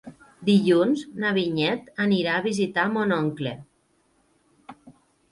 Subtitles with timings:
[0.47, 3.53] Dilluns na Vinyet anirà a visitar mon oncle.